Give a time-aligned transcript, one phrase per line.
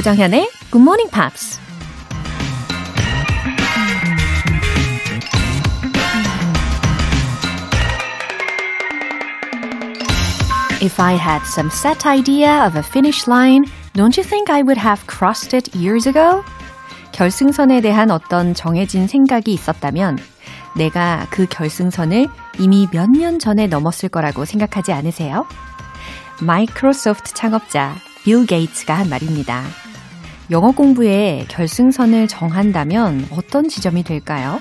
[0.00, 1.60] 조정현의 Good Morning Pops.
[10.80, 14.78] If I had some set idea of a finish line, don't you think I would
[14.78, 16.42] have crossed it years ago?
[17.12, 20.16] 결승선에 대한 어떤 정해진 생각이 있었다면
[20.76, 22.26] 내가 그 결승선을
[22.58, 25.46] 이미 몇 년 전에 넘었을 거라고 생각하지 않으세요?
[26.40, 29.62] 마이크로소프트 창업자 빌 게이츠가 한 말입니다.
[30.50, 34.60] 영어 공부에 결승선을 정한다면 어떤 지점이 될까요?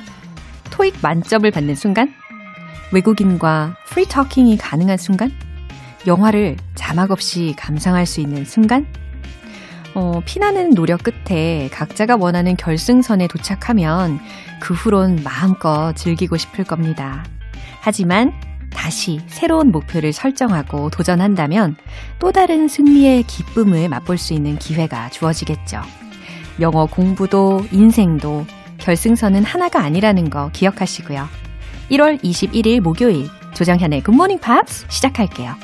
[0.69, 2.13] 토익 만점을 받는 순간?
[2.93, 5.31] 외국인과 free talking이 가능한 순간?
[6.05, 8.85] 영화를 자막 없이 감상할 수 있는 순간?
[9.95, 14.19] 어, 피나는 노력 끝에 각자가 원하는 결승선에 도착하면
[14.61, 17.25] 그 후론 마음껏 즐기고 싶을 겁니다.
[17.81, 18.31] 하지만
[18.71, 21.75] 다시 새로운 목표를 설정하고 도전한다면
[22.19, 25.81] 또 다른 승리의 기쁨을 맛볼 수 있는 기회가 주어지겠죠.
[26.59, 28.45] 영어 공부도 인생도
[28.79, 31.27] 결승선은 하나가 아니라는 거 기억하시고요.
[31.91, 35.55] 1월 21일 목요일 조정현의 Morning Pops 시작할게요.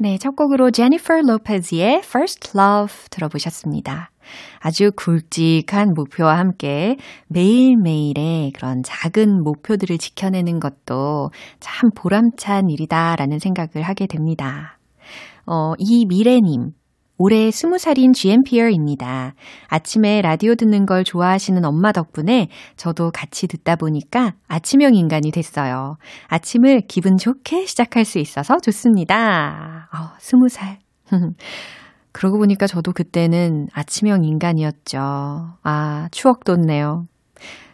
[0.00, 4.10] 네, 첫 곡으로 제니퍼 로페즈의 First Love 들어보셨습니다.
[4.60, 6.96] 아주 굵직한 목표와 함께
[7.28, 14.78] 매일매일의 그런 작은 목표들을 지켜내는 것도 참 보람찬 일이다라는 생각을 하게 됩니다.
[15.46, 16.72] 어, 이 미래님,
[17.16, 19.34] 올해 20살인 GMPR입니다.
[19.68, 25.96] 아침에 라디오 듣는 걸 좋아하시는 엄마 덕분에 저도 같이 듣다 보니까 아침형 인간이 됐어요.
[26.26, 29.88] 아침을 기분 좋게 시작할 수 있어서 좋습니다.
[29.92, 30.78] 어, 20살.
[32.14, 34.98] 그러고 보니까 저도 그때는 아침형 인간이었죠.
[35.64, 37.06] 아, 추억 돋네요.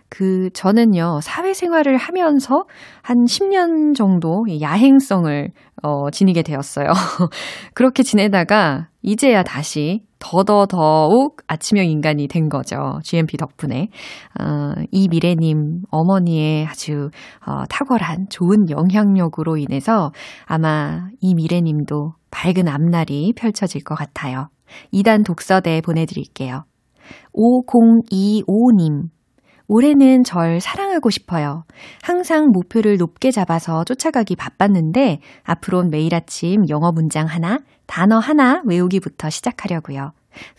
[0.08, 2.64] 그, 저는요, 사회생활을 하면서
[3.02, 5.50] 한 10년 정도 야행성을,
[5.82, 6.86] 어, 지니게 되었어요.
[7.74, 12.98] 그렇게 지내다가, 이제야 다시 더더더욱 아침형 인간이 된 거죠.
[13.04, 13.88] GMP 덕분에.
[14.40, 17.10] 어, 이 미래님 어머니의 아주,
[17.46, 20.12] 어, 탁월한 좋은 영향력으로 인해서
[20.46, 24.48] 아마 이 미래님도 밝은 앞날이 펼쳐질 것 같아요.
[24.92, 26.64] 2단 독서대 보내드릴게요.
[27.34, 29.08] 5025님.
[29.72, 31.62] 올해는 절 사랑하고 싶어요.
[32.02, 39.30] 항상 목표를 높게 잡아서 쫓아가기 바빴는데 앞으론 매일 아침 영어 문장 하나, 단어 하나 외우기부터
[39.30, 40.10] 시작하려고요.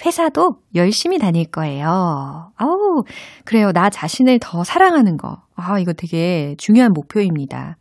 [0.05, 2.51] 회사도 열심히 다닐 거예요.
[2.55, 3.03] 아우,
[3.43, 3.71] 그래요.
[3.73, 5.41] 나 자신을 더 사랑하는 거.
[5.55, 7.77] 아, 이거 되게 중요한 목표입니다.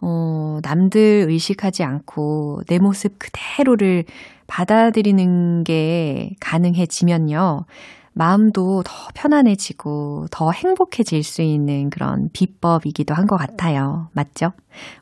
[0.00, 4.04] 어, 남들 의식하지 않고 내 모습 그대로를
[4.46, 7.64] 받아들이는 게 가능해지면요.
[8.12, 14.08] 마음도 더 편안해지고 더 행복해질 수 있는 그런 비법이기도 한 것 같아요.
[14.12, 14.52] 맞죠?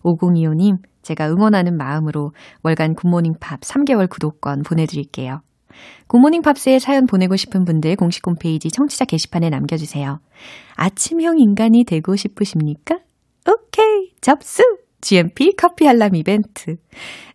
[0.03, 2.33] 5025님, 제가 응원하는 마음으로
[2.65, 5.43] 월간 굿모닝 팝 3개월 구독권 보내드릴게요.
[6.09, 10.21] 굿모닝 팝스에 사연 보내고 싶은 분들 공식 홈페이지 청취자 게시판에 남겨주세요.
[10.77, 12.99] 아침형 인간이 되고 싶으십니까?
[13.49, 14.63] 오케이, 접수!
[15.05, 16.77] GMP 커피 알람 이벤트.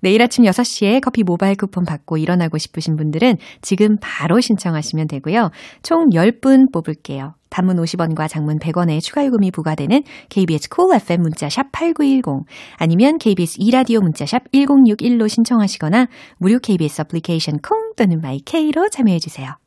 [0.01, 5.51] 내일 아침 6시에 커피 모바일 쿠폰 받고 일어나고 싶으신 분들은 지금 바로 신청하시면 되고요.
[5.83, 7.35] 총 10분 뽑을게요.
[7.49, 12.45] 단문 50원과 장문 100원의 추가 요금이 부과되는 KBS cool FM 문자샵 8910
[12.77, 16.07] 아니면 KBS 2라디오 문자샵 1061로 신청하시거나
[16.37, 19.57] 무료 KBS 애플리케이션 콩 또는 마이케이로 참여해 주세요.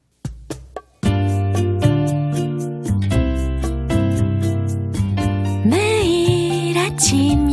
[5.64, 7.31] 매일 아침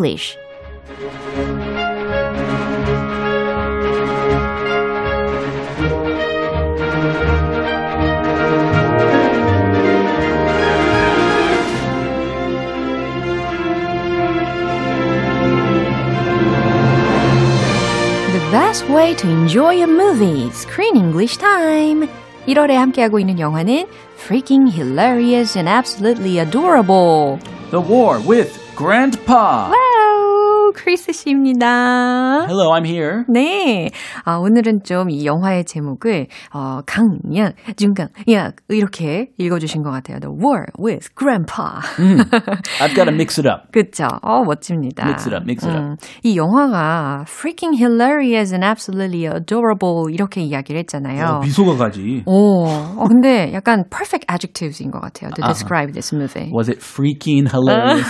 [0.00, 0.38] English
[18.32, 22.08] The best way to enjoy a movie, Screen English Time.
[22.46, 23.86] 1월에 함께하고 있는 영화는
[24.16, 27.38] Freaking Hilarious and Absolutely Adorable.
[27.70, 29.72] The War with Grandpa.
[30.83, 32.45] 크리스 씨입니다.
[32.47, 33.23] Hello, I'm here.
[33.29, 33.91] 네.
[34.25, 40.19] 아, 오늘은 좀 이 영화의 제목을, 어, 강약, 중강, 약, 이렇게 읽어주신 것 같아요.
[40.19, 41.81] The War with Grandpa.
[42.81, 43.71] I've got to mix it up.
[43.71, 44.07] 그쵸.
[44.23, 45.05] 어, 멋집니다.
[45.05, 45.83] Mix it up, mix it up.
[45.83, 51.25] 음, 이 영화가 freaking hilarious and absolutely adorable 이렇게 이야기를 했잖아요.
[51.25, 52.23] 어, 미소가 가지.
[52.25, 55.29] 오, 어, 근데 약간 perfect adjectives인 것 같아요.
[55.35, 56.49] To describe this movie.
[56.51, 58.07] Was it freaking hilarious?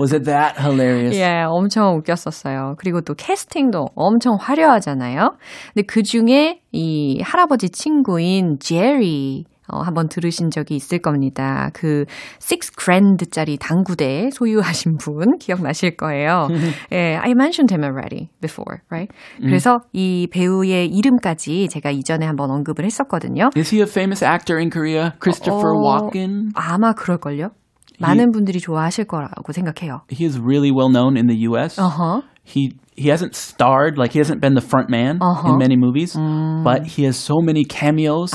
[0.00, 1.14] Was it that hilarious?
[1.16, 2.74] 예, 엄청 웃겼었어요.
[2.78, 5.36] 그리고 또 캐스팅도 엄청 화려하잖아요.
[5.74, 11.70] 근데 그 중에 이 할아버지 친구인 제리, 어, 한번 들으신 적이 있을 겁니다.
[11.72, 12.04] 그
[12.40, 16.48] 6grand짜리 당구대 소유하신 분 기억나실 거예요.
[16.92, 19.12] 예, I mentioned him already before, right?
[19.40, 23.50] 그래서 이 배우의 이름까지 제가 이전에 한번 언급을 했었거든요.
[23.56, 25.12] Is he a famous actor in Korea?
[25.20, 26.50] Christopher 어, Walken?
[26.54, 27.50] 아마 그럴걸요?
[27.99, 30.01] 많은 분들이 좋아하실 거라고 생각해요.
[30.09, 31.77] He is really well known in the U.S.
[31.79, 32.23] 어허.
[32.43, 35.49] He he hasn't starred like he hasn't been the front man Uh-huh.
[35.53, 36.17] in many movies,
[36.63, 38.33] but he has so many cameos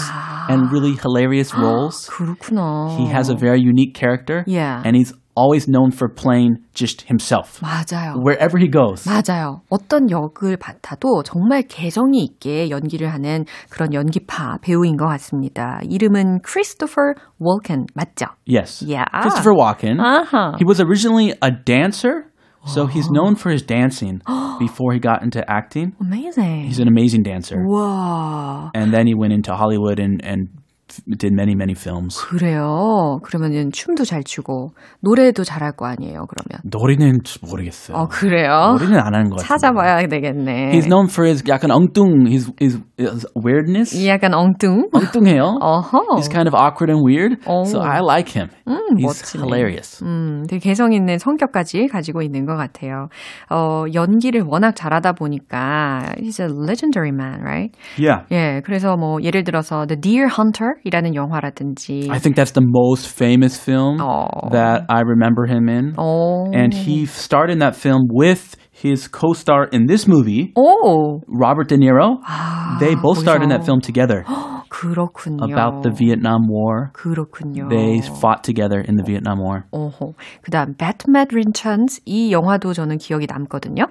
[0.49, 2.07] and really hilarious roles.
[2.09, 2.97] 그렇구나.
[2.97, 4.81] He has a very unique character, Yeah.
[4.87, 8.17] and he's always known for playing just himself 맞아요.
[8.25, 9.05] wherever he goes.
[9.05, 9.61] 맞아요.
[9.69, 15.81] 어떤 역을 맡아도 정말 개성이 있게 연기를 하는 그런 연기파 배우인 것 같습니다.
[15.85, 18.27] 이름은 크리스토퍼 월켄 맞죠?
[18.47, 19.05] Yes, Yeah.
[19.13, 19.99] Christopher Walken.
[20.01, 20.57] 아하.
[20.59, 22.25] He was originally a dancer,
[22.65, 24.21] so he's known for his dancing
[24.59, 25.93] before he got into acting.
[26.01, 26.65] Amazing.
[26.67, 28.71] He's an amazing dancer, 와.
[28.75, 30.60] and then he went into Hollywood and and f-
[31.18, 32.18] did many many films.
[32.28, 33.20] 그래요.
[33.24, 34.72] 그러면은 춤도 잘 추고
[35.02, 36.26] 노래도 잘할 거 아니에요.
[36.28, 36.62] 그러면.
[36.64, 37.98] 노래는 모르겠어요.
[37.98, 38.76] 어 그래요.
[38.80, 39.48] 노래는 안 하는 것 같아요.
[39.48, 40.72] 찾아봐야 되겠네.
[40.72, 43.96] He's known for his 약간 엉뚱, his his, his weirdness.
[44.08, 44.90] 약간 엉뚱.
[44.92, 45.58] 엉뚱해요.
[45.62, 46.18] 어허.
[46.18, 47.38] He's kind of awkward and weird.
[47.46, 47.64] 어.
[47.66, 48.50] So I like him.
[48.98, 49.44] He's 멋지네.
[49.44, 50.04] hilarious.
[50.04, 53.08] 음, 되게 개성 있는 성격까지 가지고 있는 것 같아요.
[53.50, 57.72] 어, 연기를 워낙 잘하다 보니까 he's a legendary man, right?
[57.98, 58.26] Yeah.
[58.32, 63.09] 예, 그래서 뭐 예를 들어서 The Deer Hunter 이라는 영화라든지 I think that's the most
[63.09, 64.49] famous film Oh.
[64.53, 65.95] that I remember him in.
[65.97, 71.69] 어, And he starred in that film with his co-star in this movie, 오, Robert
[71.69, 72.19] De Niro.
[72.79, 73.67] they both starred in that 거기서.
[73.67, 74.25] film together
[74.72, 75.44] 그렇군요.
[75.44, 76.92] about the Vietnam War.
[76.94, 77.68] 그렇군요.
[77.68, 79.64] They fought together in the Vietnam War.
[79.72, 80.16] 오호.
[80.42, 83.84] 그다음 Batman Returns 이 영화도 저는 기억이 남거든요.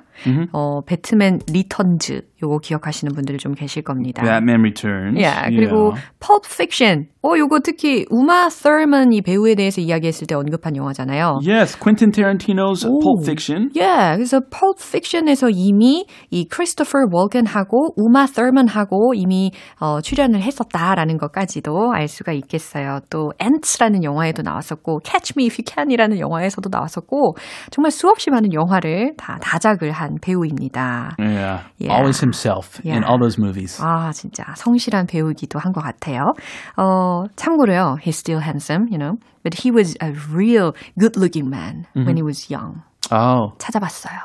[0.53, 4.23] 어, Batman Returns 요거 기억하시는 분들 좀 계실 겁니다.
[4.23, 5.21] Batman Returns.
[5.21, 6.11] 예, 그리고 Yeah.
[6.21, 7.09] Pulp Fiction.
[7.23, 11.41] 어, 요거 특히 우마 서먼 이 배우에 대해서 이야기했을 때 언급한 영화잖아요.
[11.47, 13.69] Yes, Quentin Tarantino's Pulp Fiction.
[13.77, 21.19] 예, 그래서 Pulp Fiction에서 이미 이 크리스토퍼 월켄하고 우마 서먼하고 이미 어, 출연을 했었 다라는
[21.19, 23.01] 것까지도 알 수가 있겠어요.
[23.11, 27.35] 또 Ants라는 영화에도 나왔었고 Catch Me If You Can이라는 영화에서도 나왔었고
[27.71, 31.17] 정말 수없이 많은 영화를 다 다작을 한 배우입니다.
[31.19, 31.63] Yeah.
[31.81, 31.91] Yeah.
[31.91, 33.07] Always himself in Yeah.
[33.09, 33.81] all those movies.
[33.83, 36.33] 아, 진짜 성실한 배우기도 한 것 같아요.
[36.77, 42.17] 어, 참고로요, he's still handsome, you know, but he was a real good-looking man when
[42.17, 42.83] he was young.
[43.13, 43.55] Oh.
[43.59, 44.19] 찾아봤어요.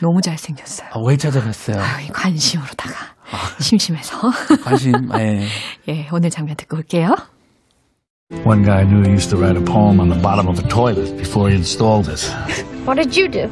[0.00, 0.90] 너무 잘생겼어요.
[0.92, 1.80] 아, 왜 찾아봤어요?
[1.80, 3.13] 아이, 관심으로다가
[3.59, 4.31] 심심해서.
[4.63, 5.47] 관심, 예.
[5.87, 7.15] 예, 오늘 장면 듣고 올게요.
[8.45, 11.17] One guy I knew used to write a poem on the bottom of a toilet
[11.17, 12.21] before he installed it.
[12.85, 13.49] What did you do?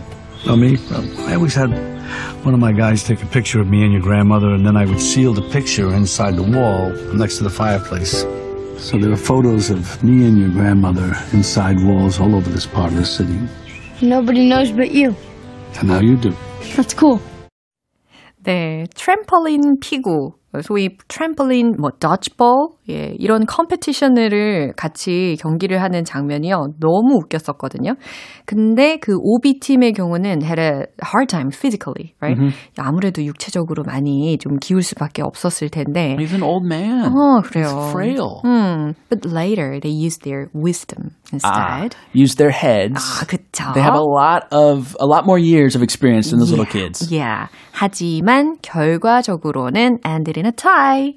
[0.48, 0.78] Oh, me?
[0.92, 1.72] Well, I always had
[2.46, 4.86] one of my guys take a picture of me and your grandmother, and then I
[4.86, 8.24] would seal the picture inside the wall next to the fireplace.
[8.78, 12.92] So there are photos of me and your grandmother inside walls all over this part
[12.92, 13.40] of the city.
[14.02, 15.16] Nobody knows but you.
[15.80, 16.36] And now you do.
[16.76, 17.20] That's cool.
[18.45, 26.75] 네, 트램펄린 피구, 소위 트램펄린 뭐 dodgeball 예, 이런 competition을 같이 경기를 하는 장면이요.
[26.81, 27.95] 너무 웃겼었거든요.
[28.45, 30.71] 근데 그 OB 팀의 경우는 had a
[31.03, 32.55] hard time physically, right?
[32.77, 36.17] 아무래도 육체적으로 많이 좀 기울 수밖에 없었을 텐데.
[36.19, 37.07] He's an old man.
[37.07, 37.69] 어, 그래요.
[37.69, 38.43] He's frail.
[38.45, 41.13] 음, but later they used their wisdom
[41.45, 41.97] Ah, instead.
[42.15, 43.01] use their heads.
[43.01, 43.73] 아, 그쵸.
[43.73, 47.09] They have a lot of a lot more years of experience than those little kids.
[47.11, 47.49] Yeah.
[47.73, 51.15] 하지만 결과적으로는 ended in a tie.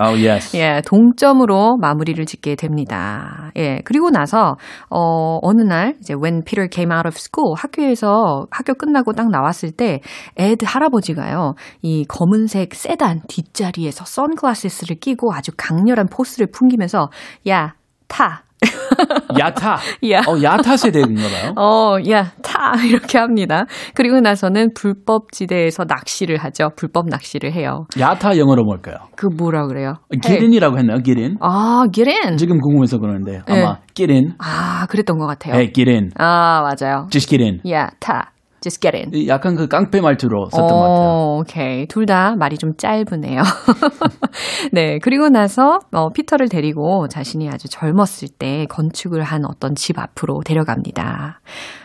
[0.00, 0.54] Oh yes.
[0.58, 3.52] 예, 동점으로 마무리를 짓게 됩니다.
[3.56, 4.56] 예, 그리고 나서,
[4.90, 9.70] 어, 어느 날, 이제 when Peter came out of school, 학교에서, 학교 끝나고 딱 나왔을
[9.70, 10.00] 때,
[10.36, 17.10] 에드 할아버지가요, 이 검은색 세단 뒷자리에서 선글라스를 끼고 아주 강렬한 포스를 풍기면서,
[17.48, 17.74] 야,
[18.08, 18.44] 타.
[19.38, 19.78] 야타.
[20.10, 20.20] 야.
[20.26, 21.54] 어 야타 세대인가 봐요.
[21.56, 22.72] 어, 야, 타!
[22.84, 23.64] 이렇게 합니다.
[23.94, 26.70] 그리고 나서는 불법 지대에서 낚시를 하죠.
[26.76, 27.86] 불법 낚시를 해요.
[27.98, 28.96] 야타 영어로 뭘까요?
[29.16, 29.94] 그 뭐라 그래요?
[30.42, 30.98] in이라고 했나요?
[31.06, 31.36] in.
[31.40, 32.36] 아, in!
[32.36, 33.62] 지금 궁금해서 그러는데 네.
[33.62, 33.78] 아마
[34.12, 34.34] in.
[34.38, 35.54] 아, 그랬던 것 같아요.
[35.72, 36.10] Get in.
[36.18, 37.06] 아, 맞아요.
[37.10, 37.60] Just get in.
[37.70, 38.32] 야, 타.
[38.60, 39.26] Just get in.
[39.28, 41.08] 약간 그 깡패 말투로 썼던 것 같아요.
[41.08, 41.86] 어, 오케이.
[41.86, 43.42] 둘 다 말이 좀 짧으네요.
[44.72, 44.98] 네.
[45.00, 51.40] 그리고 나서, 어, 피터를 데리고 자신이 아주 젊었을 때 건축을 한 어떤 집 앞으로 데려갑니다.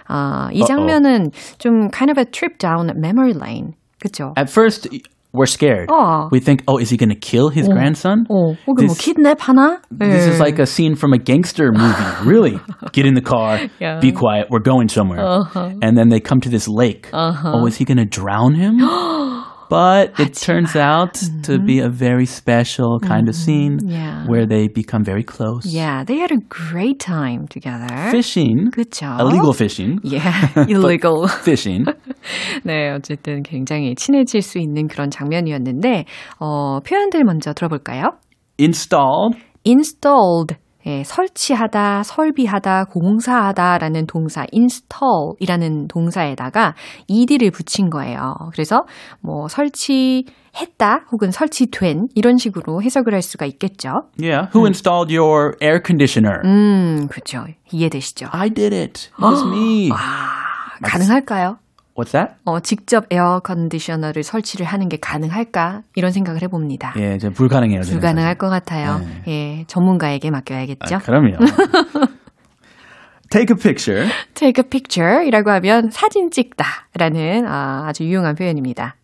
[0.08, 3.74] 아, 이 장면은 좀 kind of a trip down memory lane.
[4.00, 4.34] 그쵸?
[4.38, 4.90] At first,
[5.35, 5.89] we're scared.
[5.89, 6.29] 어.
[6.33, 8.27] We think, oh, is he going to kill his grandson?
[8.29, 9.79] 어, 혹은 뭐 This- 키드냅 하나?
[9.91, 12.27] This is like a scene from a gangster movie.
[12.27, 12.59] Really?
[12.93, 13.61] Get in the car.
[13.79, 14.01] Yeah.
[14.01, 14.49] Be quiet.
[14.51, 15.23] We're going somewhere.
[15.83, 17.09] And then they come to this lake.
[17.13, 18.79] Oh, is he going to drown him?
[19.71, 24.27] But it turns out to be a very special kind of scene Yeah.
[24.27, 25.65] where they become very close.
[25.65, 28.11] Yeah, they had a great time together.
[28.11, 28.73] Fishing.
[28.73, 29.07] 그쵸?
[29.21, 30.01] Illegal fishing.
[30.03, 30.35] Yeah,
[30.69, 31.29] illegal.
[31.29, 31.85] Fishing.
[32.65, 36.05] 네, 어쨌든 굉장히 친해질 수 있는 그런 장면이었는데,
[36.41, 38.19] 어, 표현들 먼저 들어볼까요?
[38.59, 39.39] Installed.
[39.65, 40.57] installed.
[40.88, 46.76] 예, 설치하다, 설비하다, 공사하다라는 동사 install이라는 동사에다가
[47.08, 48.36] ed를 붙인 거예요.
[48.52, 48.86] 그래서
[49.22, 53.90] 뭐 설치했다 혹은 설치된 이런 식으로 해석을 할 수가 있겠죠.
[54.22, 54.50] Yeah.
[54.54, 56.42] Who installed your air conditioner?
[56.46, 57.46] 음, 그렇죠.
[57.72, 58.28] 이해되시죠?
[58.32, 59.10] I did it.
[59.10, 59.90] It was me.
[60.84, 61.58] 가능할까요?
[61.96, 62.34] What's that?
[62.44, 65.84] 어, 직접 에어 컨디셔너를 설치를 하는 게 가능할까?
[65.96, 66.94] 이런 생각을 해봅니다.
[66.98, 67.82] 예, 이제 불가능해요.
[67.82, 68.36] 불가능할.
[68.36, 69.00] 것 같아요.
[69.30, 70.96] 예, 전문가에게 맡겨야겠죠.
[70.96, 71.38] 아, 그럼요.
[73.32, 74.10] Take a picture.
[74.34, 78.96] Take a picture 이라고 하면 사진 찍다 라는 아, 아주 유용한 표현입니다.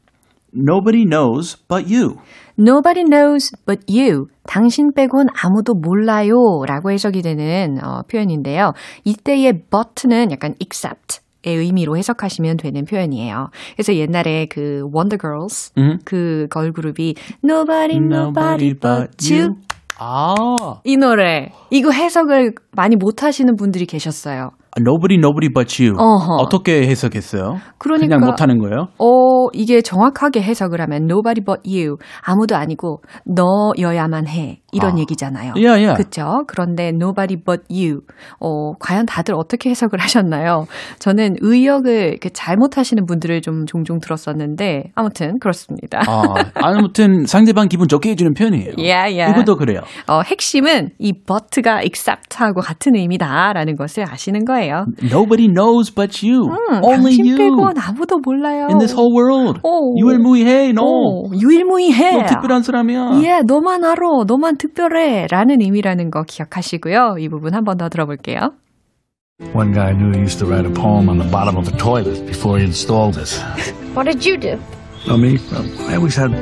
[0.53, 2.17] Nobody knows but you.
[2.59, 4.27] Nobody knows but you.
[4.45, 6.35] 당신 빼곤 아무도 몰라요
[6.67, 8.73] 라고 해석이 되는 어, 표현인데요.
[9.05, 11.21] 이때의 but는 약간 except.
[11.43, 13.49] 의 의미로 해석하시면 되는 표현이에요.
[13.75, 15.71] 그래서 옛날에 그 Wonder Girls
[16.05, 19.55] 그 걸그룹이 Nobody Nobody but you
[20.03, 20.33] 아,
[20.83, 24.49] 이 노래 이거 해석을 많이 못 하시는 분들이 계셨어요.
[24.79, 25.93] nobody, nobody but you.
[25.97, 26.35] 어허.
[26.41, 27.57] 어떻게 해석했어요?
[27.77, 28.87] 그러니까- 냥 못하는 거예요?
[28.97, 31.97] 어, 이게 정확하게 해석을 하면 nobody but you.
[32.25, 34.60] 아무도 아니고 너여야만 해.
[34.71, 34.97] 이런 아.
[34.99, 35.53] 얘기잖아요.
[35.55, 35.95] Yeah, yeah.
[35.95, 36.43] 그쵸?
[36.47, 38.01] 그런데 nobody but you.
[38.39, 40.65] 어, 과연 다들 어떻게 해석을 하셨나요?
[40.99, 46.01] 저는 의역을 그 잘못하시는 분들을 좀 종종 들었었는데, 아무튼 그렇습니다.
[46.07, 48.73] 아, 아무튼 상대방 기분 좋게 해주는 편이에요.
[48.77, 49.31] Yeah, yeah.
[49.31, 49.81] 이것도 그래요.
[50.07, 54.85] 어, 핵심은 이 but가 accept하고 같은 의미다라는 것을 아시는 거예요.
[55.03, 56.47] Nobody knows but you.
[56.47, 57.37] 음, Only you.
[57.37, 58.67] 빼곤 아무도 몰라요.
[58.69, 59.59] In this whole world.
[59.63, 59.97] 오.
[59.99, 60.81] 유일무이해, 너.
[60.83, 62.21] 어, 유일무이해.
[62.21, 63.21] 너 특별한 사람이야.
[63.23, 64.01] 예, 너만 알아.
[64.27, 65.26] 너만 특별해.
[65.30, 67.16] 라는 의미라는 거 기억하시고요.
[67.18, 68.52] 이 부분 한 번 더 들어볼게요.
[69.52, 72.24] One guy I knew used to write a poem on the bottom of a toilet
[72.26, 73.28] before he installed it.
[73.94, 74.58] What did you do?
[75.08, 75.38] Oh, me?
[75.52, 76.32] Well, I always had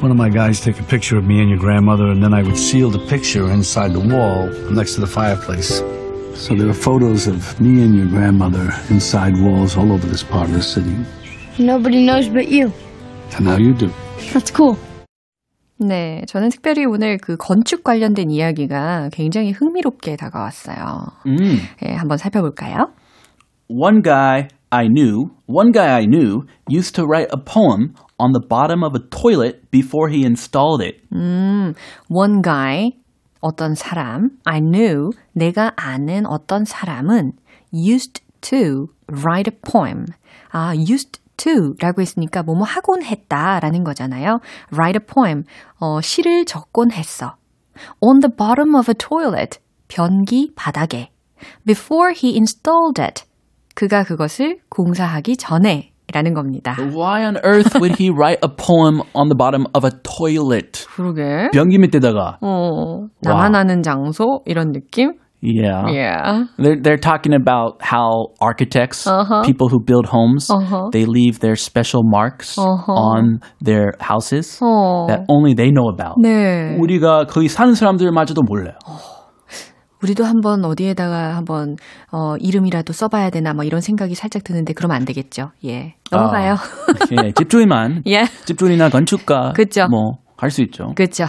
[0.00, 2.42] one of my guys take a picture of me and your grandmother, and then I
[2.42, 5.82] would seal the picture inside the wall next to the fireplace.
[6.34, 10.48] So there are photos of me and your grandmother inside walls all over this part
[10.48, 10.96] of the city.
[11.58, 12.72] Nobody knows but you.
[13.36, 13.92] And now you do.
[14.32, 14.78] That's cool.
[15.79, 21.05] 네, 저는 특별히 오늘 그 건축 관련된 이야기가 굉장히 흥미롭게 다가왔어요.
[21.27, 21.37] 음.
[21.85, 22.93] 예, 한번 살펴볼까요?
[23.69, 28.41] One guy I knew, one guy I knew used to write a poem on the
[28.47, 31.01] bottom of a toilet before he installed it.
[32.09, 32.91] One guy,
[33.41, 37.33] 어떤 사람, I knew, 내가 아는 어떤 사람은
[37.71, 40.05] used to write a poem.
[40.51, 44.39] 아, used to 라고 했으니까 뭐뭐 하곤 했다 라는 거잖아요.
[44.73, 45.43] write a poem.
[45.79, 47.35] 어, 시를 적곤 했어.
[48.01, 49.59] on the bottom of a toilet.
[49.87, 51.09] 변기 바닥에.
[51.65, 53.23] before he installed it.
[53.75, 56.75] 그가 그것을 공사하기 전에 라는 겁니다.
[56.79, 60.85] Why on earth would he write a poem on the bottom of a toilet?
[60.95, 61.49] 그러게.
[61.53, 62.39] 변기 밑에다가.
[62.41, 64.41] 어, 나만 아는 장소?
[64.45, 65.13] 이런 느낌?
[65.47, 65.87] Yeah.
[65.87, 66.45] Yeah.
[66.59, 69.41] They're, they're talking about how architects, Uh-huh.
[69.43, 70.89] people who build homes, Uh-huh.
[70.91, 72.91] they leave their special marks Uh-huh.
[72.91, 75.07] on their houses 어.
[75.07, 76.17] that only they know about.
[76.21, 76.75] 네.
[76.79, 78.75] 우리가 거기 사는 사람들마저도 몰라요.
[80.03, 81.75] 우리도 한번 어디에다가 한번
[82.11, 85.49] 어 이름이라도 써봐야 되나 뭐 이런 생각이 살짝 드는데 그러면 안 되겠죠.
[85.65, 85.95] 예.
[86.11, 86.55] 넘어가요.
[87.11, 88.25] 예, 집주인만, 예.
[88.45, 89.87] 집주인이나 건축가, 그쵸.
[89.89, 90.93] 뭐, 할 수 있죠.
[90.95, 91.25] 그렇죠.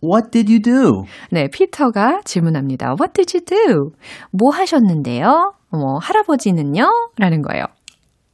[0.00, 1.04] What did you do?
[1.32, 2.94] 네, 피터가 질문합니다.
[2.98, 3.92] What did you do?
[4.30, 5.52] 뭐 하셨는데요?
[5.70, 6.84] 뭐 할아버지는요?
[7.18, 7.64] 라는 거예요.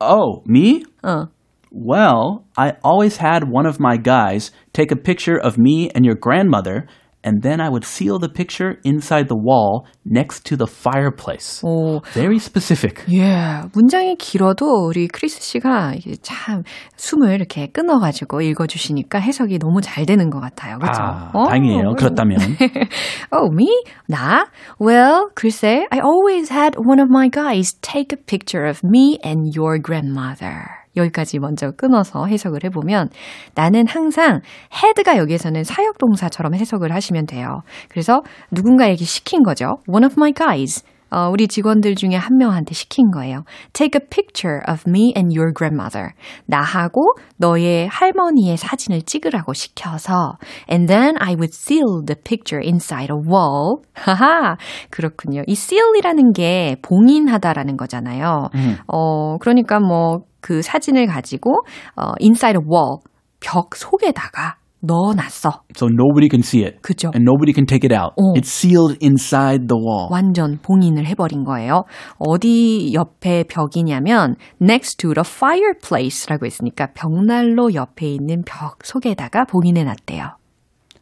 [0.00, 0.84] Oh, me?
[1.02, 1.26] 어.
[1.70, 6.16] Well, I always had one of my guys take a picture of me and your
[6.20, 6.86] grandmother
[7.26, 11.62] and then I would seal the picture inside the wall next to the fireplace.
[11.62, 12.02] 오.
[12.12, 13.04] Very specific.
[13.08, 16.64] 예, yeah, 문장이 길어도 우리 크리스 씨가 이게 참
[16.96, 20.78] 숨을 이렇게 끊어가지고 읽어주시니까 해석이 너무 잘 되는 것 같아요.
[20.78, 21.02] 그렇죠?
[21.02, 21.44] 아, 오.
[21.46, 21.94] 다행이에요.
[21.96, 22.38] 그렇다면.
[23.32, 23.68] oh, me?
[24.08, 24.46] 나?
[24.80, 29.54] Well, 글쎄, I always had one of my guys take a picture of me and
[29.54, 30.82] your grandmother.
[30.97, 33.09] 여기까지 먼저 끊어서 해석을 해보면
[33.55, 37.61] 나는 항상 had가 여기에서는 사역동사처럼 해석을 하시면 돼요.
[37.89, 39.77] 그래서 누군가에게 시킨 거죠.
[39.87, 40.83] One of my guys.
[41.09, 43.43] 어, 우리 직원들 중에 한 명한테 시킨 거예요.
[43.73, 46.13] Take a picture of me and your grandmother.
[46.45, 50.37] 나하고 너의 할머니의 사진을 찍으라고 시켜서
[50.69, 53.81] and then I would seal the picture inside a wall.
[53.93, 54.57] 하하.
[54.89, 55.43] 그렇군요.
[55.47, 58.49] 이 seal이라는 게 봉인하다라는 거잖아요.
[58.55, 58.77] 음.
[58.87, 62.99] 어, 그러니까 뭐 그 사진을 가지고 어, inside a wall
[63.39, 64.55] 벽 속에다가
[64.87, 65.61] 넣어놨어.
[65.75, 66.81] So nobody can see it.
[66.81, 67.11] 그죠.
[67.13, 68.13] And nobody can take it out.
[68.17, 68.33] 어.
[68.35, 70.07] It's sealed inside the wall.
[70.09, 71.83] 완전 봉인을 해버린 거예요.
[72.17, 80.37] 어디 옆에 벽이냐면 next to the fireplace라고 했으니까 벽난로 옆에 있는 벽 속에다가 봉인해놨대요.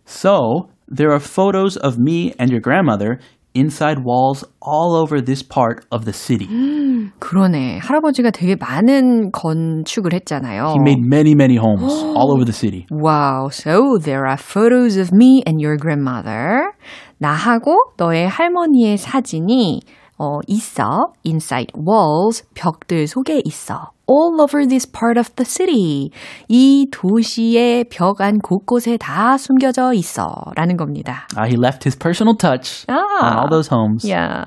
[0.06, 3.18] So there are photos of me and your grandmother
[3.55, 6.47] inside walls all over this part of the city.
[7.19, 7.79] 그러네.
[7.83, 10.75] 할아버지가 되게 많은 건축을 했잖아요.
[10.75, 12.87] He made many, many homes all over the city.
[12.90, 13.49] Wow.
[13.50, 16.73] So there are photos of me and your grandmother.
[17.19, 19.83] 나하고 너의 할머니의 사진이
[20.17, 21.13] 어, 있어.
[21.25, 23.91] inside walls, 벽들 속에 있어.
[24.07, 26.12] all over this part of the city.
[26.48, 30.27] 이 도시의 벽 안 곳곳에 다 숨겨져 있어.
[30.55, 31.27] 라는 겁니다.
[31.36, 32.93] Uh, he left his personal touch 아,
[33.24, 34.05] on all those homes.
[34.07, 34.45] Yeah.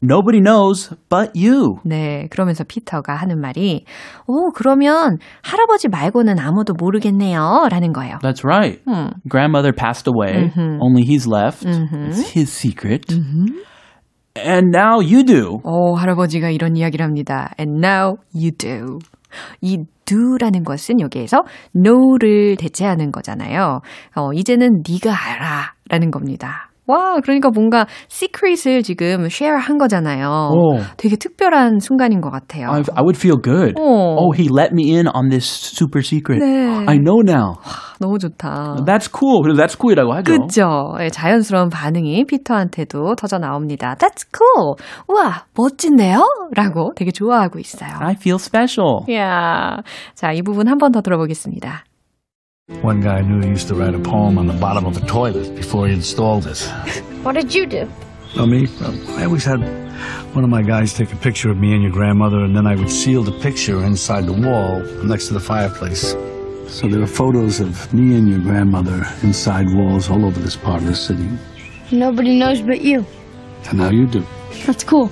[0.00, 1.78] Nobody knows but you.
[1.84, 3.84] 네, 그러면서 피터가 하는 말이,
[4.28, 7.66] 오, 그러면 할아버지 말고는 아무도 모르겠네요.
[7.68, 8.18] 라는 거예요.
[8.22, 8.80] That's right.
[8.86, 9.10] 음.
[9.28, 10.50] Grandmother passed away.
[10.50, 10.78] Mm-hmm.
[10.80, 11.64] Only he's left.
[11.64, 13.06] It's his secret.
[14.46, 15.60] And now you do.
[15.64, 17.52] 오, 할아버지가 이런 이야기를 합니다.
[17.58, 18.98] And now you do.
[19.60, 21.42] 이 do라는 것은 여기에서
[21.74, 23.80] know를 대체하는 거잖아요.
[24.16, 25.74] 어, 이제는 네가 알아.
[25.90, 26.67] 라는 겁니다.
[26.88, 30.50] 와, 그러니까 뭔가 secret을 지금 share 한 거잖아요.
[30.52, 30.78] 오.
[30.96, 32.68] 되게 특별한 순간인 것 같아요.
[32.70, 33.74] I, I would feel good.
[33.78, 34.16] 어.
[34.18, 36.42] Oh, he let me in on this super secret.
[36.42, 36.84] 네.
[36.88, 37.60] I know now.
[38.00, 38.76] 너무 좋다.
[38.86, 39.42] That's cool.
[39.54, 40.32] That's cool이라고 하죠.
[40.32, 40.94] 그죠?
[41.00, 43.94] 예, 자연스러운 반응이 피터한테도 터져 나옵니다.
[43.98, 44.76] That's cool.
[45.08, 46.22] 우와, 멋진데요?
[46.54, 47.90] 라고 되게 좋아하고 있어요.
[48.00, 49.00] I feel special.
[49.12, 49.78] 야,
[50.14, 51.84] 자, 이 부분 한 번 더 들어보겠습니다.
[52.82, 55.56] One guy I knew used to write a poem on the bottom of the toilet
[55.56, 56.60] before he installed it.
[57.22, 57.90] What did you do?
[58.36, 58.68] Well, me,
[59.16, 59.60] I always had
[60.34, 62.74] one of my guys take a picture of me and your grandmother, and then I
[62.76, 66.14] would seal the picture inside the wall next to the fireplace.
[66.68, 70.82] So there are photos of me and your grandmother inside walls all over this part
[70.82, 71.28] of the city.
[71.90, 73.04] Nobody knows but you.
[73.70, 74.24] And now you do.
[74.66, 75.10] That's cool.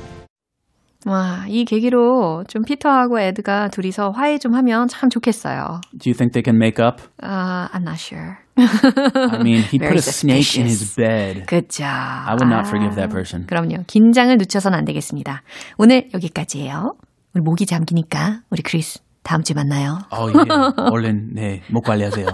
[1.07, 5.81] 와, 이 계기로 좀 피터하고 에드가 둘이서 화해 좀 하면 참 좋겠어요.
[5.97, 7.01] Do you think they can make up?
[7.23, 8.38] Uh, I'm not sure.
[8.59, 11.47] I mean, he put a snake in his bed.
[11.47, 11.85] 그죠.
[11.85, 13.47] I would not forgive that person.
[13.47, 13.85] 그럼요.
[13.87, 15.42] 긴장을 늦춰서는 안 되겠습니다.
[15.79, 16.97] 오늘 여기까지예요.
[17.35, 19.99] 우리 목이 잠기니까 우리 크리스 다음 주에 만나요.
[20.11, 20.73] Oh, yeah.
[20.90, 22.27] 얼른, 네, 목 관리하세요.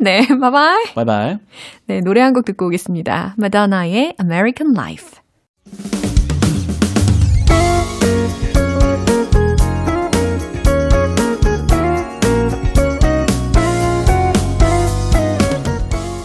[0.00, 0.94] 네, 바이바이.
[0.94, 1.36] Bye bye.
[1.86, 3.36] 네, 노래 한 곡 듣고 오겠습니다.
[3.38, 5.18] 마더나의 American Life.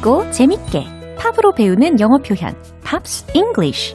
[0.00, 0.84] 쉽고 재밌게
[1.18, 3.94] 팝으로 배우는 영어 표현 Pops English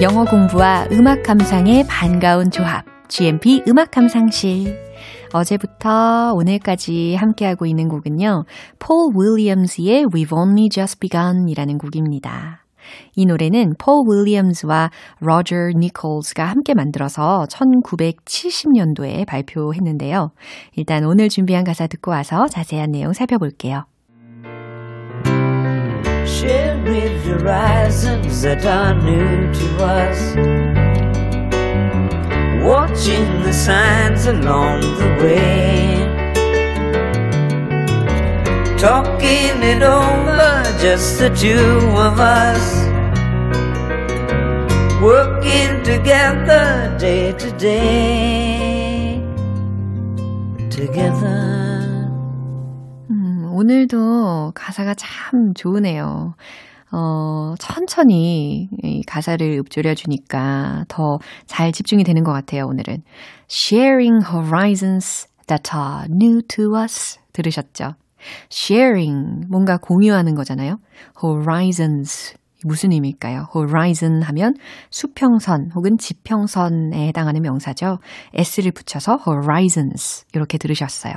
[0.00, 4.78] 영어 공부와 음악 감상의 반가운 조합 GMP 음악 감상실
[5.32, 8.44] 어제부터 오늘까지 함께하고 있는 곡은요.
[8.78, 12.61] 폴 윌리엄스의 We've Only Just Begun 이라는 곡입니다.
[13.14, 14.90] 이 노래는 폴 윌리엄스와
[15.20, 20.30] 로저 니콜스가 함께 만들어서 1970년도에 발표했는데요.
[20.76, 23.84] 일단 오늘 준비한 가사 듣고 와서 자세한 내용 살펴볼게요.
[26.24, 30.36] Sharing horizons that are new to us.
[32.64, 36.01] Watching the signs along the way.
[38.82, 41.56] Talking it over, just the two
[41.96, 42.82] of us.
[45.00, 49.22] Working together day to day.
[50.68, 52.10] Together.
[53.08, 56.34] 음, 오늘도 가사가 참 좋으네요.
[56.90, 63.04] 어, 천천히 이 가사를 읊조려주니까 더 잘 집중이 되는 것 같아요, 오늘은.
[63.48, 67.20] Sharing horizons that are new to us.
[67.32, 67.94] 들으셨죠?
[68.50, 70.76] Sharing, 뭔가 공유하는 거잖아요.
[71.22, 72.34] Horizons.
[72.64, 73.48] 무슨 의미일까요?
[73.54, 74.54] horizon 하면
[74.90, 77.98] 수평선 혹은 지평선에 해당하는 명사죠.
[78.34, 81.14] s를 붙여서 horizons 이렇게 들으셨어요.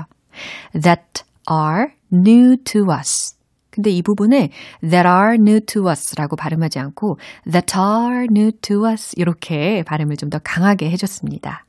[0.74, 3.36] that are new to us.
[3.70, 4.50] 근데 이 부분에
[4.82, 7.20] that are new to us라고 발음하지 않고
[7.52, 11.66] that are new to us 이렇게 발음을 좀 더 강하게 해줬습니다.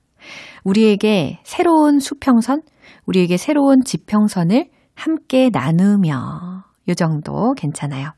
[0.64, 2.62] 우리에게 새로운 수평선,
[3.06, 8.12] 우리에게 새로운 지평선을 함께 나누며 요 정도 괜찮아요.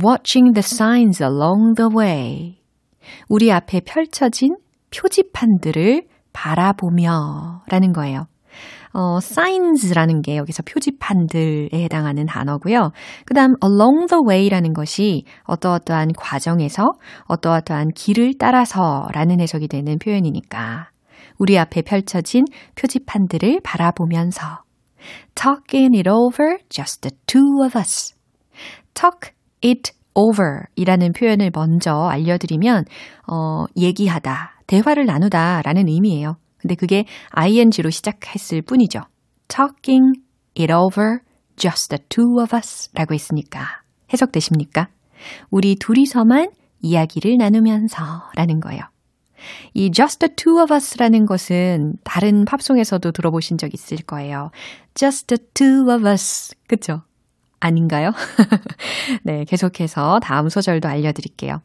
[0.00, 2.58] Watching the signs along the way.
[3.28, 4.56] 우리 앞에 펼쳐진
[4.94, 8.26] 표지판들을 바라보며 라는 거예요.
[8.92, 12.92] 어, signs라는 게 여기서 표지판들에 해당하는 단어고요.
[13.24, 16.92] 그 다음 along the way라는 것이 어떠어떠한 과정에서
[17.26, 20.90] 어떠어떠한 길을 따라서 라는 해석이 되는 표현이니까
[21.38, 24.62] 우리 앞에 펼쳐진 표지판들을 바라보면서
[25.34, 28.14] talking it over just the two of us.
[28.94, 29.32] talk
[29.64, 32.84] it over 이라는 표현을 먼저 알려드리면,
[33.30, 36.36] 어, 얘기하다, 대화를 나누다 라는 의미예요.
[36.58, 39.00] 근데 그게 ing로 시작했을 뿐이죠.
[39.48, 40.20] talking
[40.58, 41.20] it over
[41.56, 43.82] just the two of us 라고 했으니까.
[44.12, 44.88] 해석되십니까?
[45.50, 48.82] 우리 둘이서만 이야기를 나누면서 라는 거예요.
[49.74, 54.50] 이 Just the Two of Us라는 것은 다른 팝송에서도 들어보신 적 있을 거예요.
[54.94, 56.54] Just the Two of Us.
[56.66, 57.02] 그쵸?
[57.60, 58.12] 아닌가요?
[59.24, 61.60] 네, 계속해서 다음 소절도 알려드릴게요.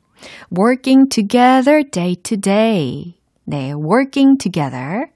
[0.58, 3.16] Working together day to day.
[3.46, 5.08] 네, working together.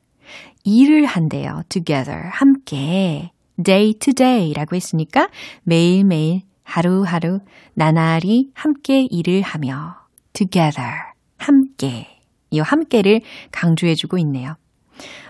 [0.63, 1.61] 일을 한대요.
[1.69, 2.29] together.
[2.31, 3.31] 함께.
[3.63, 5.29] day to day 라고 했으니까
[5.63, 7.39] 매일매일 하루하루
[7.73, 9.95] 나날이 함께 일을 하며
[10.33, 10.91] together.
[11.37, 12.16] 함께.
[12.51, 14.55] 이 함께를 강조해주고 있네요.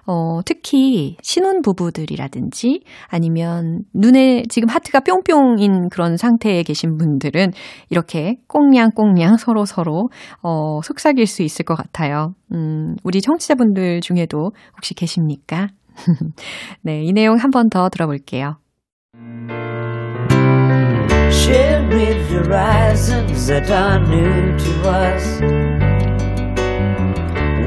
[0.05, 7.51] 어, 특히 신혼부부들이라든지 아니면 눈에 지금 하트가 뿅뿅인 그런 상태에 계신 분들은
[7.89, 10.09] 이렇게 꽁냥꽁냥 서로 서로
[10.41, 12.33] 어, 속삭일 수 있을 것 같아요.
[12.53, 15.67] 음, 우리 청취자분들 중에도 혹시 계십니까?
[16.83, 18.55] 네, 이 내용 한 번 더 들어볼게요.
[21.29, 25.41] Sharing horizons that are new to us.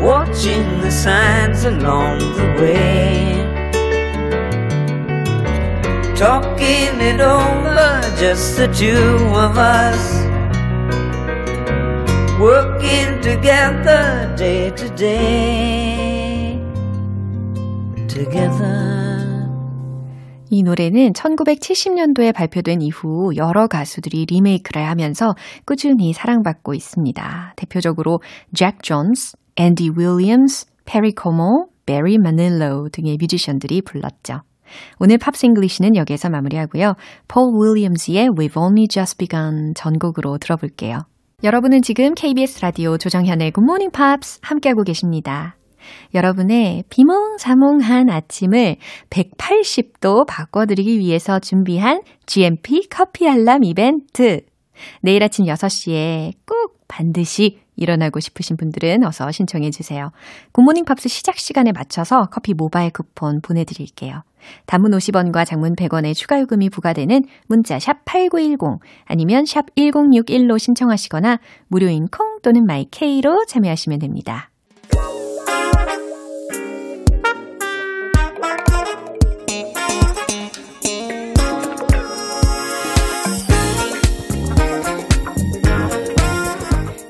[0.00, 3.36] Watching the signs along the way.
[6.16, 8.96] Talking it over, just the two
[9.36, 10.24] of us.
[12.40, 16.58] Working together day to day.
[18.08, 19.00] Together.
[20.52, 25.34] 이 노래는 1970년도에 발표된 이후 여러 가수들이 리메이크를 하면서
[25.64, 27.54] 꾸준히 사랑받고 있습니다.
[27.56, 28.20] 대표적으로
[28.52, 34.40] 잭 존스, 앤디 윌리엄스, 페리 코모, 베리 마닐로 등의 뮤지션들이 불렀죠.
[34.99, 36.94] 오늘 Pops English는 여기에서 마무리하고요.
[37.29, 41.01] 폴 윌리엄스의 We've Only Just Begun 전곡으로 들어볼게요.
[41.44, 45.57] 여러분은 지금 KBS 라디오 조정현의 Good Morning Pops 함께하고 계십니다.
[46.14, 48.77] 여러분의 비몽사몽한 아침을
[49.11, 54.40] 180도 바꿔드리기 위해서 준비한 GMP 커피 알람 이벤트.
[55.03, 60.12] 내일 아침 6시에 꼭 반드시 일어나고 싶으신 분들은 어서 신청해 주세요.
[60.52, 64.22] 굿모닝 팝스 시작 시간에 맞춰서 커피 모바일 쿠폰 보내드릴게요.
[64.66, 72.06] 단문 50원과 장문 100원의 추가 요금이 부과되는 문자 샵 8910 아니면 샵 1061로 신청하시거나 무료인
[72.06, 74.50] 콩 또는 마이케이로 참여하시면 됩니다.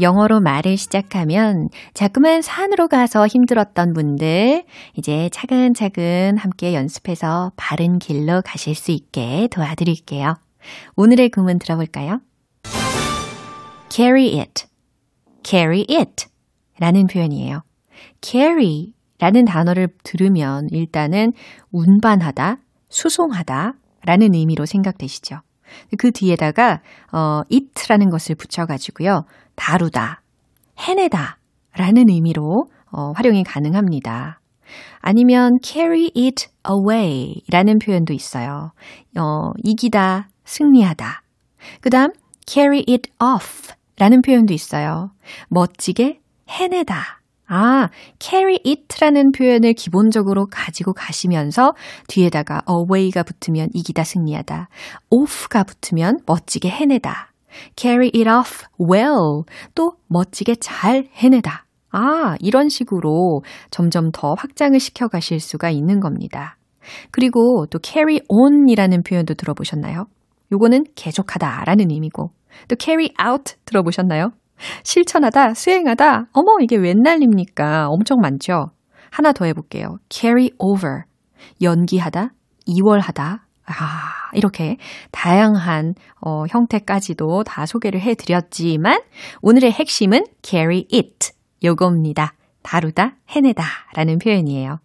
[0.00, 4.64] 영어로 말을 시작하면 자꾸만 산으로 가서 힘들었던 분들,
[4.96, 10.34] 이제 차근차근 함께 연습해서 바른 길로 가실 수 있게 도와드릴게요.
[10.96, 12.20] 오늘의 구문 들어볼까요?
[13.90, 14.66] carry it,
[15.42, 16.26] carry it
[16.78, 17.62] 라는 표현이에요.
[18.22, 21.32] carry 라는 단어를 들으면 일단은
[21.72, 22.56] 운반하다,
[22.88, 23.74] 수송하다
[24.06, 25.40] 라는 의미로 생각되시죠.
[25.98, 26.80] 그 뒤에다가
[27.12, 29.24] 어 it라는 것을 붙여가지고요.
[29.60, 30.22] 다루다,
[30.78, 31.38] 해내다
[31.74, 34.40] 라는 의미로 어, 활용이 가능합니다.
[35.00, 38.72] 아니면 carry it away 라는 표현도 있어요.
[39.18, 41.22] 어, 이기다, 승리하다.
[41.82, 42.10] 그 다음
[42.46, 45.12] carry it off 라는 표현도 있어요.
[45.48, 47.20] 멋지게 해내다.
[47.46, 51.74] 아, carry it라는 표현을 기본적으로 가지고 가시면서
[52.08, 54.68] 뒤에다가 away가 붙으면 이기다 승리하다.
[55.10, 57.29] off가 붙으면 멋지게 해내다.
[57.76, 59.44] Carry it off well.
[59.74, 61.66] 또 멋지게 잘 해내다.
[61.92, 66.56] 아, 이런 식으로 점점 더 확장을 시켜 가실 수가 있는 겁니다.
[67.10, 70.06] 그리고 또 carry on이라는 표현도 들어보셨나요?
[70.52, 72.30] 요거는 계속하다 라는 의미고
[72.68, 74.30] 또 carry out 들어보셨나요?
[74.84, 76.26] 실천하다, 수행하다.
[76.32, 77.88] 어머, 이게 웬 날입니까?
[77.88, 78.66] 엄청 많죠?
[79.10, 79.96] 하나 더 해볼게요.
[80.10, 81.04] carry over.
[81.62, 82.32] 연기하다,
[82.66, 83.46] 이월하다.
[83.70, 84.76] 아, 이렇게
[85.12, 89.00] 다양한 어, 형태까지도 다 소개를 해드렸지만
[89.42, 91.30] 오늘의 핵심은 carry it.
[91.62, 92.34] 요겁니다.
[92.62, 94.78] 다루다, 해내다 라는 표현이에요.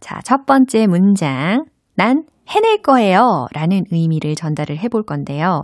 [0.00, 1.64] 자, 첫 번째 문장.
[1.94, 3.46] 난 해낼 거예요.
[3.52, 5.62] 라는 의미를 전달을 해볼 건데요.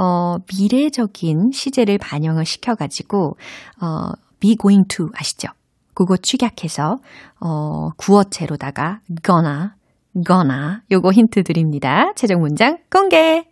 [0.00, 3.36] 어, 미래적인 시제를 반영을 시켜가지고,
[3.82, 5.48] 어, be going to 아시죠?
[5.94, 6.98] 그거 축약해서,
[7.40, 9.68] 어, 구어체로다가 gonna,
[10.14, 12.12] gonna, 요거 힌트 드립니다.
[12.14, 13.44] 최종 문장 공개!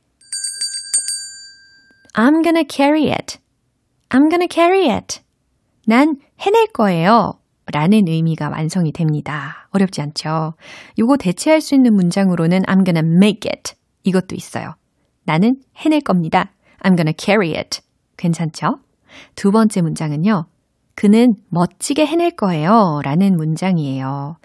[2.15, 3.39] I'm gonna carry it.
[4.11, 5.21] I'm gonna carry it.
[5.87, 7.39] 난 해낼 거예요.
[7.73, 9.69] 라는 의미가 완성이 됩니다.
[9.71, 10.55] 어렵지 않죠?
[10.99, 13.75] 요거 대체할 수 있는 문장으로는 I'm gonna make it.
[14.05, 14.75] 이것도 있어요.
[15.25, 16.53] 나는 해낼 겁니다.
[16.81, 17.81] I'm gonna carry it.
[18.17, 18.79] 괜찮죠?
[19.35, 20.47] 두 번째 문장은요.
[20.95, 23.01] 그는 멋지게 해낼 거예요.
[23.03, 24.37] 라는 문장이에요.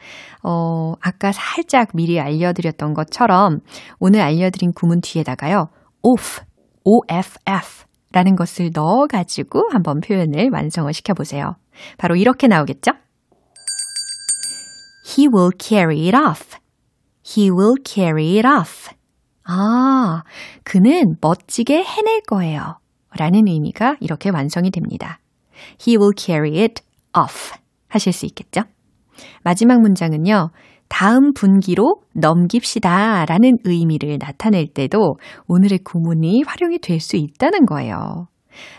[0.44, 3.60] 어, 아까 살짝 미리 알려드렸던 것처럼
[4.00, 5.68] 오늘 알려드린 구문 뒤에다가요.
[6.04, 6.42] off,
[6.86, 7.38] off
[8.12, 11.56] 라는 것을 넣어가지고 한번 표현을 완성을 시켜보세요.
[11.98, 12.92] 바로 이렇게 나오겠죠?
[15.06, 16.58] He will carry it off.
[17.26, 18.90] He will carry it off.
[19.44, 20.24] 아,
[20.64, 22.80] 그는 멋지게 해낼 거예요.
[23.18, 25.20] 라는 의미가 이렇게 완성이 됩니다.
[25.82, 26.82] He will carry it
[27.18, 27.54] off.
[27.88, 28.62] 하실 수 있겠죠?
[29.44, 30.52] 마지막 문장은요.
[30.90, 35.18] 다음 분기로 넘깁시다 라는 의미를 나타낼 때도
[35.48, 38.28] 오늘의 구문이 활용이 될 수 있다는 거예요.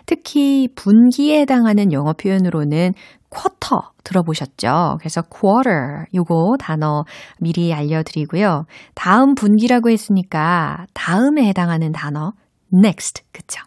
[0.07, 2.95] 특히 분기에 해당하는 영어 표현으로는
[3.31, 4.97] 쿼터 들어보셨죠?
[4.99, 7.05] 그래서 quarter 요거 단어
[7.41, 8.65] 미리 알려드리고요.
[8.95, 12.33] 다음 분기라고 했으니까 다음에 해당하는 단어
[12.73, 13.63] next 그쵸?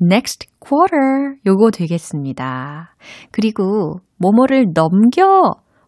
[0.00, 2.94] Next quarter 요거 되겠습니다.
[3.30, 5.24] 그리고 뭐뭐를 넘겨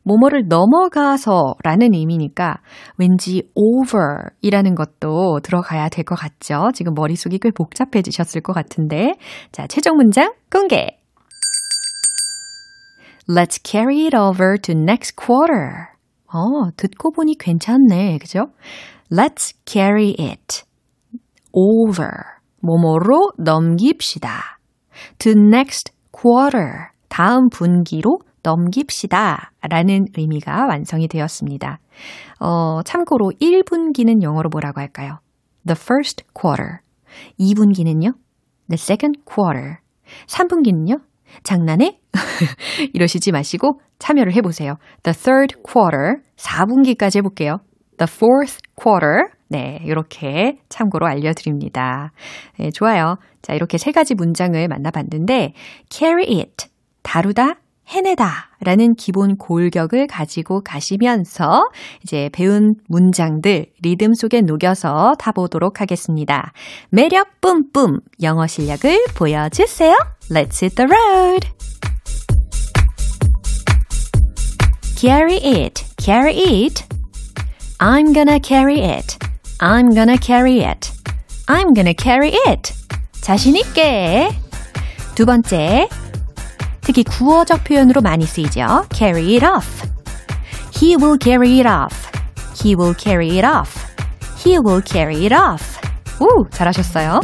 [0.05, 2.57] 뭐뭐를 넘어가서 라는 의미니까
[2.99, 6.73] 왠지 over 이라는 것도 들어가야 될 것 같죠?
[6.75, 9.15] 지금 머릿속이 꽤 복잡해지셨을 것 같은데.
[9.53, 10.99] 자, 최종 문장 공개!
[13.29, 15.93] Let's carry it over to next quarter.
[16.27, 18.19] 어, 듣고 보니 괜찮네.
[18.19, 18.47] 그죠?
[19.13, 20.65] Let's carry it
[21.53, 22.11] over.
[22.63, 24.59] 뭐뭐로 넘깁시다.
[25.19, 26.89] To next quarter.
[27.09, 29.53] 다음 분기로 넘깁시다.
[29.69, 31.79] 라는 의미가 완성이 되었습니다.
[32.41, 35.19] 어, 참고로 1분기는 영어로 뭐라고 할까요?
[35.67, 36.79] The first quarter.
[37.39, 38.15] 2분기는요?
[38.69, 39.79] The second quarter.
[40.27, 41.01] 3분기는요?
[41.43, 41.99] 장난해?
[42.93, 44.77] 이러시지 마시고 참여를 해보세요.
[45.03, 47.59] The third quarter, 4분기까지 해볼게요.
[47.99, 52.13] The fourth quarter, 네, 이렇게 참고로 알려드립니다.
[52.59, 53.17] 네, 좋아요.
[53.43, 55.53] 자, 이렇게 세 가지 문장을 만나봤는데,
[55.91, 56.69] carry it,
[57.03, 61.69] 다루다, 해내다 라는 기본 골격을 가지고 가시면서
[62.03, 66.53] 이제 배운 문장들 리듬 속에 녹여서 타보도록 하겠습니다.
[66.89, 69.95] 매력 뿜뿜 영어 실력을 보여주세요.
[70.31, 71.47] Let's hit the road!
[74.97, 76.87] Carry it, carry it.
[77.79, 79.19] I'm gonna carry it.
[79.62, 80.92] I'm gonna carry it.
[81.48, 82.74] I'm gonna carry it.
[83.22, 84.30] 자신있게.
[85.16, 85.90] 두 번째,
[86.82, 88.86] 특히 구어적 표현으로 많이 쓰이죠.
[88.94, 89.88] carry it off.
[90.80, 92.10] He will carry it off.
[92.54, 93.86] He will carry it off.
[94.38, 95.80] He will carry it off.
[96.20, 97.22] 오, 잘하셨어요.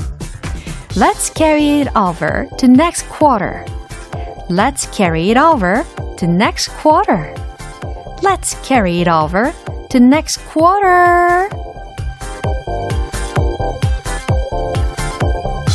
[0.96, 3.66] Let's carry it over to next quarter.
[4.50, 5.86] Let's carry it over
[6.18, 7.34] to next quarter.
[8.22, 9.54] Let's carry it over
[9.90, 11.50] to next quarter.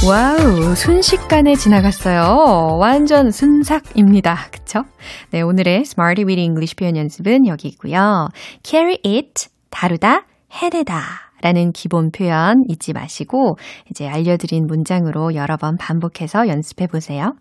[0.06, 2.78] 와우, 순식간에 지나갔어요.
[2.78, 4.50] 완전 순삭입니다.
[4.52, 4.84] 그쵸?
[5.32, 8.28] 네, 오늘의 Smarty with English 표현 연습은 여기고요.
[8.64, 11.02] carry it, 다루다, 해내다.
[11.42, 13.56] 라는 기본 표현 잊지 마시고
[13.90, 17.36] 이제 알려드린 문장으로 여러 번 반복해서 연습해 보세요.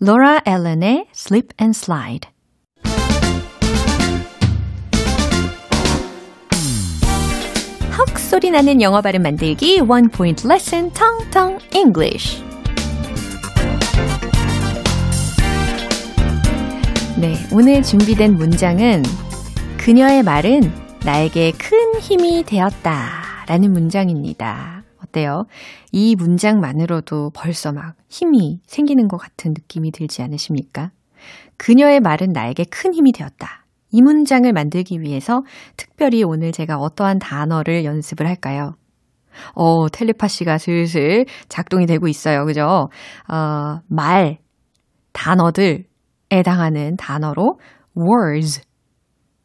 [0.00, 2.30] 로라 앨런의 Slip and Slide.
[8.32, 12.42] 소리 나는 영어 발음 만들기 One Point Lesson 텅텅 English.
[17.20, 19.02] 네, 오늘 준비된 문장은
[19.76, 20.62] 그녀의 말은
[21.04, 24.82] 나에게 큰 힘이 되었다 라는 문장입니다.
[25.04, 25.44] 어때요?
[25.90, 30.90] 이 문장만으로도 벌써 막 힘이 생기는 것 같은 느낌이 들지 않으십니까?
[31.58, 33.61] 그녀의 말은 나에게 큰 힘이 되었다.
[33.92, 35.42] 이 문장을 만들기 위해서
[35.76, 38.74] 특별히 오늘 제가 어떠한 단어를 연습을 할까요?
[39.54, 42.44] 어, 텔레파시가 슬슬 작동이 되고 있어요.
[42.44, 42.88] 그죠?
[43.28, 44.38] 어, 말,
[45.12, 45.84] 단어들에
[46.32, 47.58] 해당하는 단어로
[47.96, 48.62] words,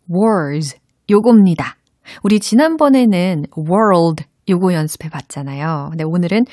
[0.10, 0.77] words,
[1.10, 1.75] 요겁니다.
[2.23, 5.88] 우리 지난번에는 world, 요거 연습해 봤잖아요.
[5.89, 6.45] 근데 오늘은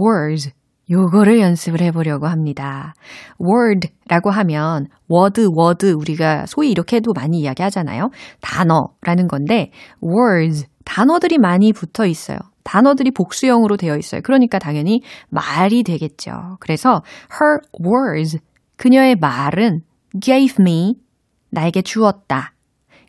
[0.00, 0.52] words,
[0.92, 2.94] 요거를 연습을 해보려고 합니다.
[3.40, 8.10] word라고 하면 word, word 우리가 소위 이렇게 도 많이 이야기하잖아요.
[8.40, 9.70] 단어라는 건데
[10.02, 12.38] words, 단어들이 많이 붙어 있어요.
[12.62, 14.20] 단어들이 복수형으로 되어 있어요.
[14.22, 15.00] 그러니까 당연히
[15.30, 16.58] 말이 되겠죠.
[16.60, 17.02] 그래서
[17.32, 18.38] her words,
[18.76, 19.80] 그녀의 말은
[20.20, 20.94] gave me,
[21.50, 22.52] 나에게 주었다.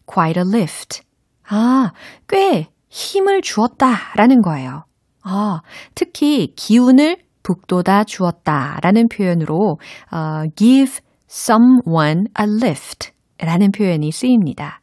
[0.06, 1.02] quite a lift.
[1.50, 1.91] 아,
[2.28, 4.86] 꽤 힘을 주었다 라는 거예요.
[5.24, 5.62] 아,
[5.96, 9.77] 특히 기운을 북돋아 주었다 라는 표현으로
[10.13, 14.82] uh, give someone a lift 라는 표현이 쓰입니다.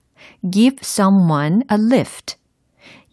[0.53, 2.37] give someone a lift.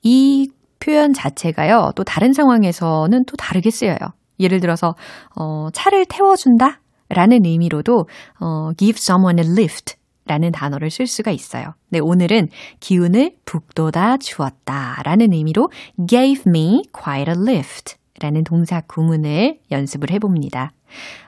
[0.03, 3.97] 이 표현 자체가요, 또 다른 상황에서는 또 다르게 쓰여요.
[4.39, 4.93] 예를 들어서,
[5.35, 6.81] 어, 차를 태워준다?
[7.09, 8.05] 라는 의미로도,
[8.39, 11.73] 어, give someone a lift 라는 단어를 쓸 수가 있어요.
[11.89, 15.69] 네, 오늘은 기운을 북돋아 주었다 라는 의미로
[16.07, 20.71] gave me quite a lift 라는 동사 구문을 연습을 해봅니다.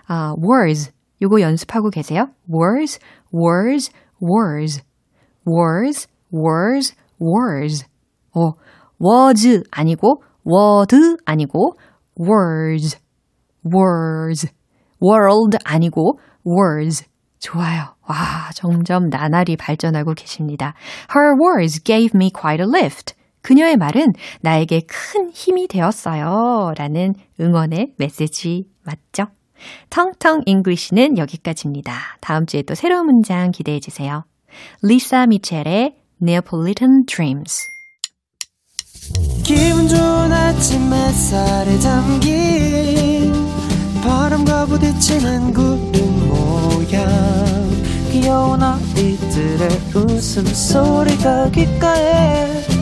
[0.07, 0.91] 아, words.
[1.21, 2.27] 요거 연습하고 계세요?
[2.51, 2.99] words,
[3.33, 4.81] words, words.
[5.47, 7.85] words, words, words.
[8.35, 8.53] 어,
[9.01, 11.73] was 아니고 word 아니고
[12.19, 12.97] words,
[13.65, 14.47] words.
[15.01, 17.05] world 아니고 words.
[17.39, 17.95] 좋아요.
[18.07, 20.73] 와, 점점 나날이 발전하고 계십니다.
[21.15, 23.13] Her words gave me quite a lift.
[23.41, 26.73] 그녀의 말은 나에게 큰 힘이 되었어요.
[26.77, 29.27] 라는 응원의 메시지 맞죠?
[29.89, 31.93] 텅텅 English는 여기까지입니다.
[32.21, 34.23] 다음 주에 또 새로운 문장 기대해 주세요.
[34.81, 37.59] 리사 미첼의 Neapolitan Dreams
[39.43, 43.33] 기분 좋은 아침 햇살에 담긴
[44.03, 47.07] 바람과 부딪히는 구름 모양
[48.11, 52.78] 귀여운 아이들의 웃음소리가 귓가에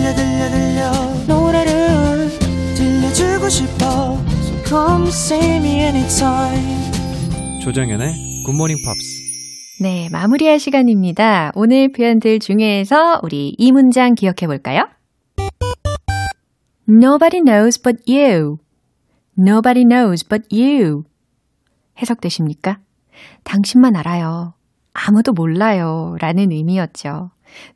[0.00, 0.90] 들려 들려 들려
[1.26, 2.30] 노래를
[2.74, 8.14] 들려주고 싶어 So come see me anytime 조정연의
[8.46, 9.20] 굿모닝 팝스
[9.82, 11.52] 네, 마무리할 시간입니다.
[11.54, 14.88] 오늘 표현들 중에서 우리 이 문장 기억해 볼까요?
[16.86, 18.58] Nobody knows but you.
[19.38, 21.04] Nobody knows but you.
[21.98, 22.78] 해석되십니까?
[23.44, 24.52] 당신만 알아요.
[24.92, 26.16] 아무도 몰라요.
[26.20, 27.30] 라는 의미였죠.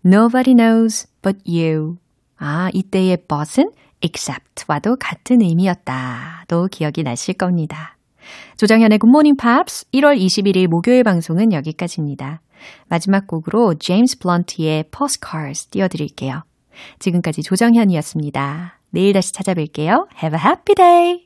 [0.05, 1.97] Nobody knows but you.
[2.37, 3.71] 아, 이때의 but은
[4.01, 6.45] except와도 같은 의미였다.
[6.49, 7.97] 도 기억이 나실 겁니다.
[8.57, 12.41] 조정현의 굿모닝 팝스 1월 21일 목요일 방송은 여기까지입니다.
[12.89, 16.43] 마지막 곡으로 제임스 블런트의 Postcards 띄워드릴게요.
[16.99, 18.81] 지금까지 조정현이었습니다.
[18.91, 20.07] 내일 다시 찾아뵐게요.
[20.23, 21.25] Have a happy day!